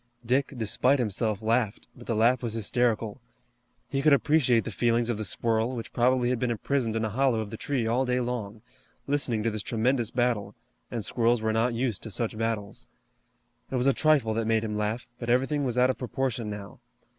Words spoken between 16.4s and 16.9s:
now.